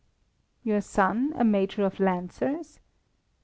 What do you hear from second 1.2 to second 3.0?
a major of Lancers!